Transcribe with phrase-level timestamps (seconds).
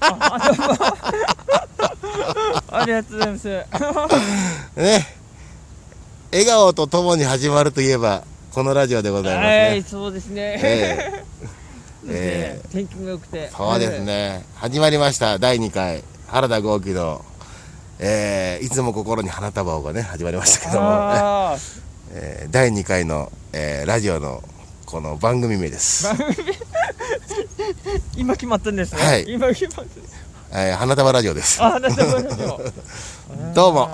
[0.00, 0.52] あ
[2.86, 3.48] りがとうございます。
[4.76, 5.06] ね。
[6.30, 8.22] 笑顔とともに始まるといえば、
[8.52, 9.84] このラジオでございますはい、ね。
[9.88, 10.60] そうですね。
[10.62, 11.24] え
[12.04, 13.50] そうですね天気も良くて。
[13.56, 14.44] そうですね。
[14.56, 15.38] 始まりました。
[15.38, 17.24] 第2回、原田豪輝の、
[17.98, 20.88] えー、いつも心に花束をがね、始まりましたけども、
[22.12, 24.42] えー第2回の、えーラジオの、
[24.86, 26.08] この番組名です。
[28.16, 29.02] 今決まったんですね。
[29.02, 29.86] はい今決まっ
[30.50, 30.60] た。
[30.60, 31.62] えー花束ラジオです。
[31.62, 32.60] あ、なるほど。
[33.54, 33.90] どうも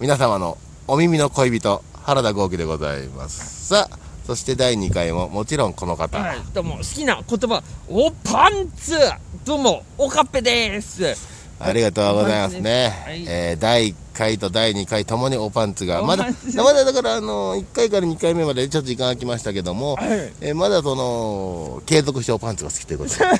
[0.00, 3.68] 皆様のお耳の恋人、原田豪輝でございます。
[3.68, 6.18] さあ、そして第2回ももちろんこの方。
[6.18, 8.98] はい、どうも好きな言葉おパンツ
[9.44, 11.16] どうもおかっぺです
[11.58, 13.02] ありがとうございますね。
[13.04, 16.26] はいえー第1回と第2回ともにおパンツが、おまだ、
[16.56, 20.32] まだだからあの、1回から2回目までちょっと時間空きましたけども、はい。
[20.40, 23.24] えーまだその、継続しておパンツが好きということで。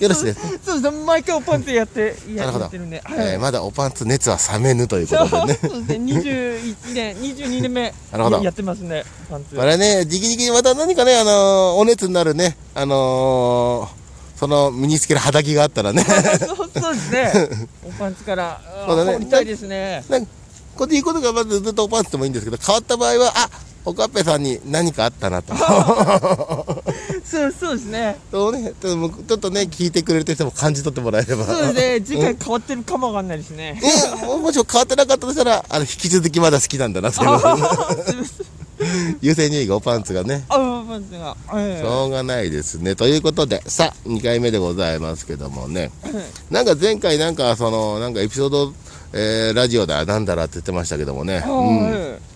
[0.00, 0.58] よろしいですね？
[0.64, 3.16] そうですね毎回おパンツやってやってるんで、はい。
[3.34, 5.58] えーまだおパンツ熱は冷めぬということでね。
[5.62, 6.04] そうですね。
[6.04, 8.36] 21年22年目なるほど。
[8.38, 9.54] ややってますねパンツ。
[9.56, 14.04] これね、じきじきにまた何かね、あのーお熱になるね、あのー
[14.38, 16.04] その身につける肌着があったらね、
[16.80, 17.48] そうですね。
[17.86, 18.60] おパンツから。
[18.64, 20.04] あそうだね羽織りたいですね。
[20.08, 20.32] なんか
[20.76, 23.48] これいいことがまずずっとおパンツでもいいんですけど、変わった場合は、あ
[23.86, 25.54] おかっぺさんに何かあったなと。
[27.24, 28.16] そうそうですね。
[28.30, 31.44] そうね、ちょっとちょっとね、聞いてくれる人も感じ取ってもらえれば。
[31.44, 32.00] そうですね。
[32.04, 33.78] 次回変わってるかもわかんないですね。
[33.82, 37.30] えもしも変わってなかったとしたら、あの、引き続きまだ好きなんだなという。
[37.30, 39.18] あーすいません。
[39.20, 40.44] 優先順位がおパンツがね。
[40.48, 42.96] あパンツがはいしょうがないですね。
[42.96, 45.90] ということで、さあ、2回目でございますけどもね。
[46.50, 48.72] なんか前回なんかその、なんかエピソード、
[49.12, 51.42] えーラジオだ、なんだらって言ってましたけどもね。
[51.46, 52.34] うんはい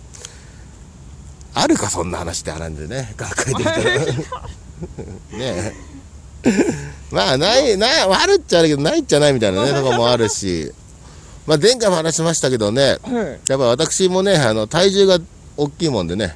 [1.53, 3.13] あるか、そんな話って話でね。
[3.17, 3.81] 学会できたら。
[3.83, 4.23] ね
[5.39, 5.73] え。
[7.11, 10.71] まあ、ない、ない、あるっちゃあるけど、ないっちゃないみたいなね、とこもあるし。
[11.45, 12.97] まあ、前回も話しましたけどね。
[13.01, 15.19] はいやっぱ私もね、あの、体重が
[15.57, 16.35] 大きいもんでね、はい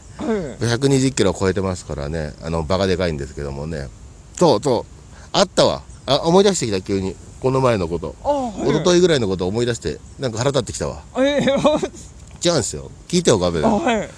[0.68, 3.90] 120キロを超えてますからね、あの、バカでかいんですけどもね。
[4.38, 5.84] そうそう、あったわ。
[6.06, 7.16] あ、思い出してきた、急に。
[7.42, 8.16] この前のこと。
[8.24, 11.04] あはい一昨日ぐらいのことを思い出して、なんか腹立ってきたわ。
[11.18, 12.90] えー、違うんですよ。
[13.08, 13.66] 聞いてよ、ガベで。
[13.66, 14.10] あはい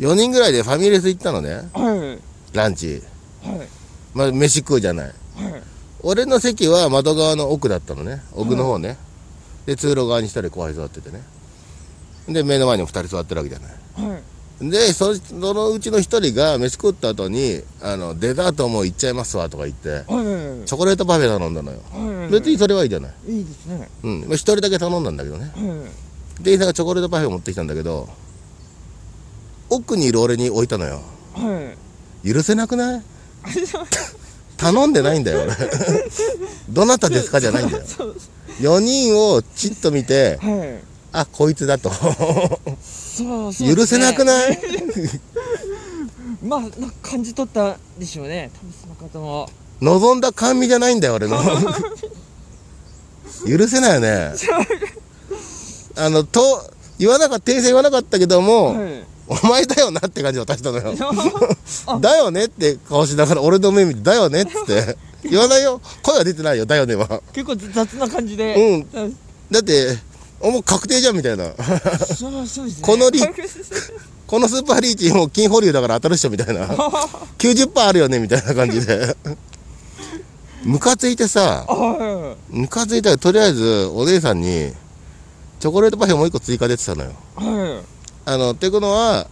[0.00, 2.18] 4人ぐらいでファミレス行ったのね、は
[2.52, 3.02] いランチ。
[3.42, 3.68] はい
[4.14, 5.06] まあ、飯食うじゃない。
[5.06, 5.14] はい
[6.04, 8.22] 俺の席は窓側の奥だったのね。
[8.32, 8.96] 奥の方ね。
[9.66, 11.22] で、通路側に一人後輩座っててね。
[12.28, 14.10] で、目の前にも二人座ってるわけじゃない。
[14.10, 14.22] はい
[14.62, 20.04] でそそのうちの一人が飯食った後にあのデザートもう行っちゃいますわとか言ってはい
[20.66, 21.78] チョコレートパフェ頼んだのよ。
[21.92, 23.12] はい別にそれはいいじゃない。
[23.28, 23.88] いいですね。
[24.04, 24.20] うん。
[24.20, 25.50] まあ一人だけ頼んだんだけどね。
[25.54, 25.60] は
[26.38, 28.08] い店員さんがチョコレートパフェを持ってきたんだけど
[29.68, 31.00] 奥にいる俺に置いたのよ。
[31.34, 31.74] は
[32.24, 32.32] い。
[32.32, 33.02] 許せなくない？
[34.56, 35.56] 頼んでないんだよ俺。
[36.70, 37.84] どなたですかじゃないんだよ。
[37.84, 38.16] そう
[38.60, 40.84] 4人をちっと見てはい。
[41.14, 41.90] あこいつだと
[43.16, 44.58] そうそう許せなくいない？
[46.42, 46.62] まあ
[47.02, 48.50] 感じ取ったでしょうね。
[48.54, 49.48] 多分その方も。
[49.80, 51.38] 望んだ甘味じゃないんだよ俺の。
[53.46, 54.32] 許せないよね。
[55.96, 59.04] あのと言わなかった訂正言わなかったけども、はい。
[59.28, 60.94] お前だよなって感じで渡したのよ。
[61.86, 61.98] あ。
[62.00, 64.96] だよねって顔しながら俺の目見てだよねっつって。
[65.24, 65.80] 言わないよ。
[66.02, 67.20] 声は出てないよだよねは。
[67.32, 68.82] 結構雑な感じで。
[68.94, 69.16] うん。
[69.50, 69.98] だって
[70.50, 71.52] もう確定じゃんみたいな。
[71.54, 72.82] そうそうですね。
[72.82, 73.20] このリ
[74.26, 76.66] このスーパーリーチもう金保留だから当たるっしょみたいな。
[77.38, 79.16] 90%あるよねみたいな感じで。
[80.64, 84.72] ムカついてさはムカついたらとりあえずお姉さんに
[85.58, 87.12] チョコレートパフェもう一個追加でってたのよ。
[88.24, 89.26] あのってことは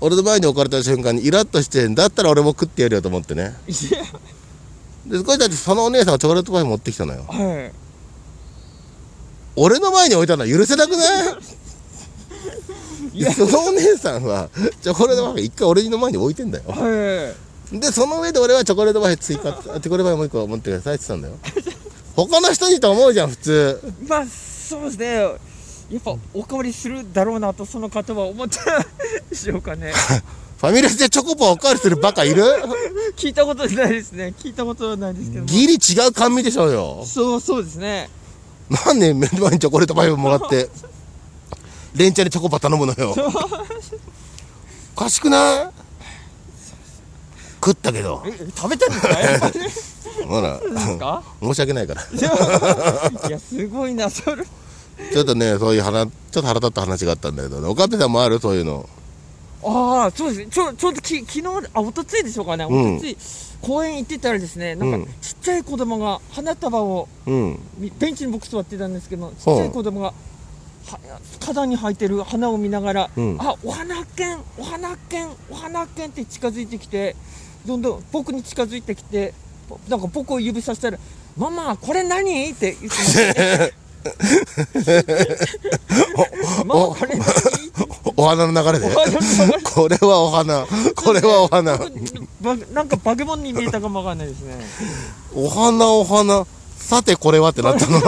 [0.00, 3.54] 俺の前に置かれた瞬間にイラッとしてだったら俺も食ってやるよと思ってね。
[3.66, 7.24] いで少しだってそのお姉さんがチョコレートパフェ持ってきたのよ。
[7.32, 7.72] やはい
[9.58, 11.38] 俺の前に置いたのは許せなくない？
[13.14, 13.32] いや。
[13.32, 14.48] そのお姉さんは
[14.82, 16.64] チョコレートパフェ一回俺の前に置いてんだよ。
[16.68, 17.34] は
[17.72, 21.34] でその上で俺はチョコレートパフェ追加チョコレートパフェもう一個持ってくださいって言ってたんだよ。
[22.16, 23.80] 他の人にと思うじゃん普通。
[24.02, 25.14] いまあそうですね。
[25.90, 28.84] やっぱおかわりするだろうなとその方は思った
[29.30, 29.92] でしょうかね。
[30.58, 32.42] ファミレスでチョコパンおかわりするバカいる？
[33.16, 34.34] 聞いたことないですね。
[34.38, 35.46] 聞いたことはないですけども。
[35.46, 35.76] ギリ違
[36.08, 37.04] う甘味でしょうよ。
[37.06, 38.10] そうそうですね
[38.70, 40.68] なんで目の前にチョコレートパフェもらって
[41.94, 43.14] レンチャンでチョコパ頼むのよ。
[44.94, 45.70] おかしくない？
[47.64, 48.22] 食ったけど。
[48.26, 50.22] え食べたんですか？
[50.26, 50.60] ほら。
[51.40, 52.02] 申し訳ないから。
[53.28, 54.44] いやすごいなそれ。
[54.44, 57.68] ちょっとねそういう話ちょっと腹立った話があったんだけどね。
[57.68, 58.38] おかっぺさんもある？
[58.38, 58.88] そういうの
[59.62, 60.46] ああそうですね。
[60.50, 62.64] ちょちょうどき昨日あ一昨日でしょうかね。
[62.64, 62.96] うん。
[62.96, 63.16] 一昨日
[63.60, 65.06] 公園行ってたらですねなんかうん。
[65.20, 67.58] ちっちゃい子供が花束をうん。
[67.78, 70.12] みベンチに僕座ってたんですけどちっちゃい子供が
[70.86, 70.98] は
[71.40, 73.36] 花壇に咲いてる花を見ながら、うん。
[73.40, 77.16] あお花発見お花発見お花発見って近づいてきて
[77.66, 79.34] どんどん僕に近づいてきて
[79.68, 80.98] ぼなんか僕を指さしたら
[81.36, 83.72] 「ママこれ何?」って言ってましたね。
[86.64, 87.24] ママこれ何?」
[88.20, 88.90] お花の流れで？
[89.62, 90.66] これはお花
[90.96, 91.78] これはお花
[92.40, 94.58] バなんかバケモンに見えたかもわかんないですね。
[95.36, 96.44] お花お花
[96.76, 98.00] さてこれはってなったの？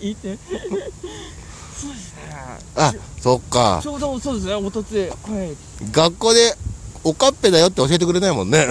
[0.00, 0.38] いいって。
[0.38, 2.36] そうですね。
[2.76, 4.54] あそっかちょうどそうですね。
[4.54, 5.08] おとつい。
[5.08, 5.90] はい。
[5.90, 6.56] 学校で
[7.02, 8.66] おかっぺだよって教えてくれないもんね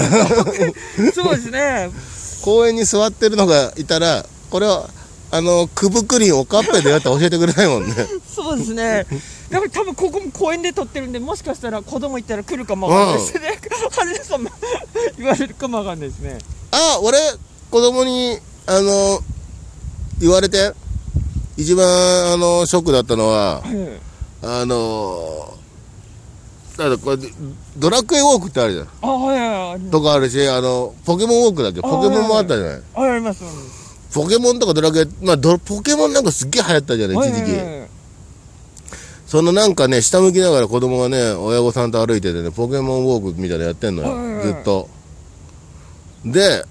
[1.13, 1.91] そうですね。
[2.41, 4.89] 公園に座ってるのがいたらこれは
[5.31, 7.93] あのくぶくりんおかっぺだよって教えてくれないもんね
[8.33, 9.05] そうですね。
[9.49, 13.59] だから多分ここも公園で撮ってるんで、もしかしたら子供いたら来るかもわかんないですね。
[14.23, 14.49] さんも
[15.17, 16.37] 言われるかもわかんないですね。
[16.71, 17.17] あ俺
[17.69, 19.19] 子供にあの
[20.19, 20.73] 言われて
[21.57, 21.85] 一番
[22.33, 23.99] あのショックだったのははい。
[24.45, 25.53] あの
[26.77, 27.17] なんだこれ
[27.77, 29.79] ドラクエウォークってあるじゃんあ、はいはいはい。
[29.91, 31.81] とかあるしあのポケモンウォークだっけ？
[31.81, 32.81] ポケモンもあったじゃない？
[32.95, 33.43] はい、あります。
[34.13, 37.82] ポケモンとかドラクエまあドポケモンなんかすっげえ流行ったじゃないはい一時期、はいはい
[39.33, 44.87] そのなんかね下向きながら子供がね親御さんと歩いててねポケモンウォークみたいなのやってんのよ、ずっと。
[46.23, 46.63] で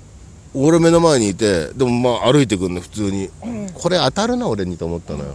[0.55, 3.31] 俺目の前にいてでもまあ歩いてくんの普通に。
[3.41, 5.35] はいこれ当たるな俺にと思ったのよ。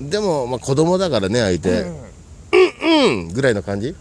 [0.00, 1.92] でもまあ子供だからね相手、はいはい
[3.02, 3.94] うんぐらいの感じ。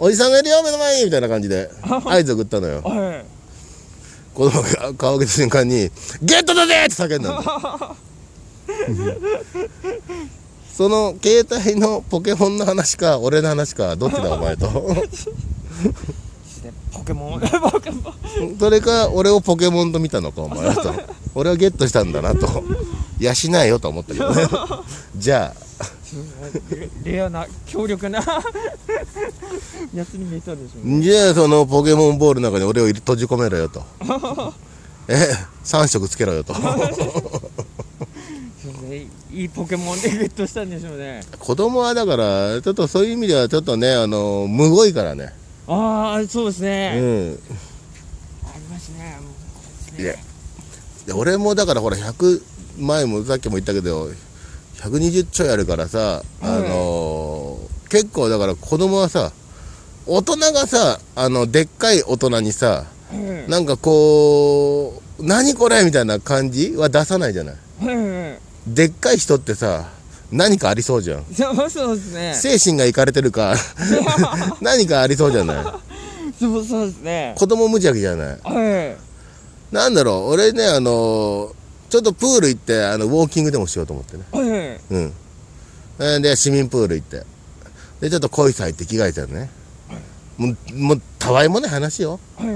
[0.00, 2.82] おじさんがいるよ目の前にみたいな感じで 合図送ったのよ。
[2.82, 3.24] はい。
[4.34, 5.92] 子供が顔を上げた瞬間に
[6.22, 7.94] 「ゲットだぜ!」って叫んだんだ
[10.76, 14.68] その携帯のポケモンの話か俺の話かどっちだお前と？
[16.92, 17.40] ポケモン。
[17.40, 18.58] ポケモン。
[18.58, 20.92] それか俺をポケモンと見たのかお前はと？
[21.34, 22.46] 俺はゲットしたんだなと
[23.18, 23.32] 養
[23.62, 24.42] えよと思ったけどね
[25.16, 25.84] じゃあ
[27.04, 28.18] レレアな強力な
[29.94, 31.00] やつに見えたんでしょ。
[31.02, 33.82] じゃあそのポケモンボールの中に俺を閉じ込めろよと
[35.08, 35.28] え
[35.64, 36.54] 3色つけろよと
[39.32, 41.22] いいポケモンでゲットしたんでしょうね。
[41.38, 45.32] 子供はだからちょっとそういう意味ではちょっとねあのむごいからね
[45.68, 47.00] ああ、そうですうね。
[47.00, 47.36] んあ
[48.56, 49.18] りますね。
[49.98, 50.04] い
[51.10, 52.42] や俺もだからほら100
[52.78, 54.08] 前もさっきも言ったけど
[54.76, 59.32] 120ちょいあるからさ、あのー結構だから子供はさ
[60.06, 67.56] 大人がさあのでっかい大人にさはいなんかこう何これみたいな感じは出さないじゃない。
[68.66, 69.88] でっかい人ってさ
[70.32, 71.24] 何かありそうじゃん。
[71.34, 72.34] そうそうですね。
[72.34, 73.54] 精神がいかれてるか
[74.60, 75.64] 何かありそうじゃない。
[76.38, 77.34] そうそうですね。
[77.36, 78.38] 子供無邪気じゃない。
[78.42, 78.96] は
[79.72, 79.74] い。
[79.74, 81.52] なんだろう俺ねあのー
[81.90, 84.22] ちょっとプール行ってあのウォーキングでもしようと思ってね。
[84.30, 84.80] はい。
[84.90, 85.12] うん。
[85.98, 87.24] えーで市民プール行って。
[88.00, 89.50] でちょっと恋さ入って着替えてるね。
[90.36, 92.20] もうもうたわいもない話よ。
[92.38, 92.48] はい。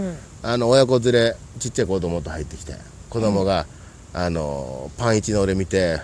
[0.44, 2.76] あの親子連れちっちゃい子供と入ってきて。
[3.10, 3.66] 子供が、
[4.14, 6.00] あのーパンイチの俺見て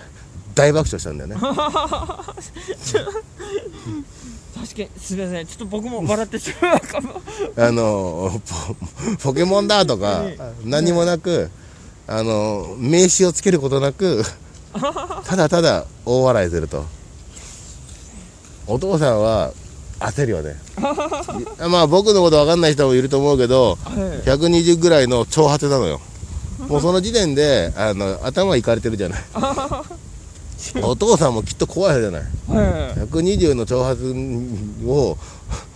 [0.55, 1.37] 大爆笑したんだよね
[4.55, 5.47] 確かに、すみません。
[5.47, 7.21] ちょっと僕も笑ってしまうかも。
[7.57, 11.51] あのーポポケモンだとかえ何もなく
[12.07, 14.23] あのー名刺をつけることなく
[15.25, 16.85] ただただ大笑いすると
[18.67, 19.53] お父さんは
[20.01, 20.57] 焦るよね
[21.69, 23.97] まあ僕のこと分かんない人もいると思うけどはい。
[24.29, 26.01] 120ぐらいの長髪なのよ
[26.71, 29.21] もうその時点であの頭いかれてるじゃない。
[30.83, 32.23] お父さんもきっと怖いじゃない。
[32.23, 33.01] はい。
[33.09, 35.17] 120の長髪を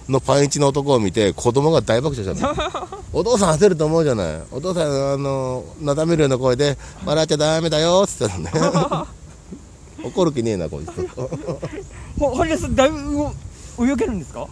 [0.09, 2.47] のパンイチの男を見て子供が大爆笑した。
[2.55, 2.67] の
[3.13, 4.41] お父さん焦ると思うじゃない。
[4.53, 8.53] お父さんあのなだめるような声で「笑っちゃダメだよ」っつってたのね。
[10.05, 10.91] 怒る気ねえなこいつ。
[12.19, 12.99] ほ、堀江さん、だいぶ
[13.79, 14.47] 動泳げるんですか？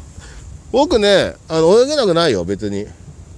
[0.73, 2.87] 僕ねあの泳げなくないよ別に。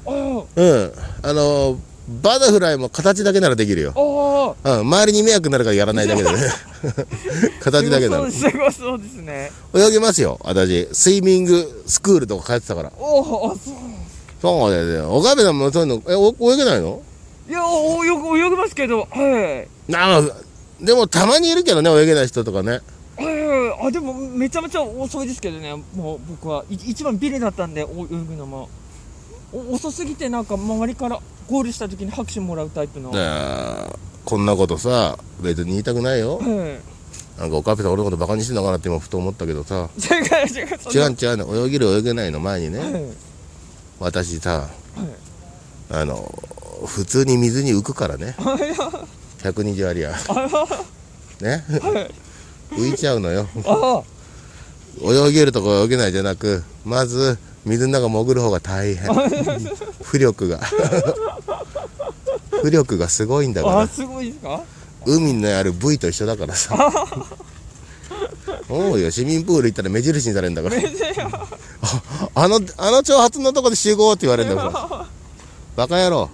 [0.07, 0.11] あ。
[0.55, 0.93] うん。
[1.23, 4.57] あのバタフライも形だけならできるよ。
[4.63, 6.39] うん、周りに迷惑になるからやらないだけでね。
[7.61, 9.51] 形だけならすごそうですね。
[9.75, 10.87] 泳げますよ私。
[10.93, 12.93] スイミングスクールとか通ってたから。
[12.99, 13.59] おそう。
[14.43, 15.01] そうだよね。
[15.01, 17.01] 岡部さんもそういうのえお泳げないの？
[17.49, 19.91] いや、お泳ぐ泳ぎますけど、はい。
[19.91, 20.23] なあ
[20.81, 22.81] でもたまにいるけどね泳げない人とかね。
[23.17, 25.75] はい、あでもめちゃめちゃ遅いですけどね。
[25.95, 26.65] もう僕は。
[26.69, 28.69] い一番ビリだったんでお泳ぐのも。
[29.53, 33.11] お遅すぎてなんか周りからゴールした時に拍手もらうタイプの、
[34.25, 36.41] こんなことさ別に言いたくないよ。
[37.39, 39.89] なんかおかぺさん俺のことバカにしてんのかなって今ふと思ったけどさ。
[39.99, 42.93] 違う違う違う違うの泳げる泳げないの前にねはい。
[43.99, 44.69] 私さ
[45.91, 46.33] あの
[46.87, 48.37] 普通に水に浮くからね。
[49.43, 50.13] 120ありゃ
[51.41, 51.65] ね。
[52.71, 53.47] 浮いちゃうのよ。
[53.67, 54.03] あ
[55.03, 59.11] 泳げるとこ泳げないじゃなくまず水の中潜る方が大変。
[60.03, 60.61] 浮力が。
[62.63, 63.81] 浮力がすごいんだから。
[63.81, 64.61] あすごいですか？
[65.07, 66.75] 海にあるブイと一緒だからさ。
[68.69, 69.11] おうよ。
[69.11, 70.77] 市民プール行ったら目印にされるんだから。
[70.77, 70.81] あ
[72.45, 75.07] あのあの挑発のとこで集合って言われるんだから。
[75.77, 76.31] バカ野郎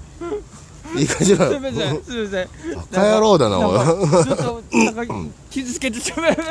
[0.97, 1.45] いい感じだ。
[1.47, 2.05] よすみません。
[2.05, 2.49] すみません。
[2.93, 4.63] バカ野郎だなちょっと
[4.95, 5.15] なんか
[5.51, 6.47] 傷つけてしまい傷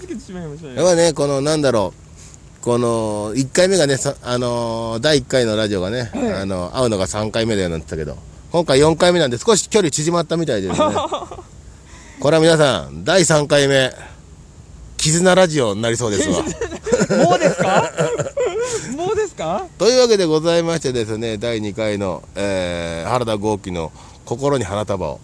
[0.00, 2.04] つけてしまいましたねやっぱねこのなんだろう。
[2.64, 6.32] この1回目がねさあのー第1回のラジオがね、はい。
[6.32, 8.16] あの会うのが3回目だよなんて言ったけど
[8.52, 10.86] 今回4回目なんで少し距離縮まったみたいですね。
[12.20, 13.92] これは皆さん第3回目
[14.96, 16.42] 絆ラジオになりそうですわ
[17.10, 17.90] もうですか？
[18.96, 19.66] もうですか？
[19.78, 23.92] というわけでございましてですね第2回の、えー原田豪輝の
[24.24, 25.20] 「心に花束を」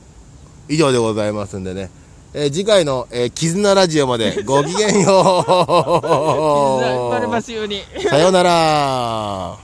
[0.69, 1.91] 以上でございますんでね、
[2.35, 5.51] えー次回の、えー絆ラジオまでごきげんよう。
[8.09, 9.57] さようなら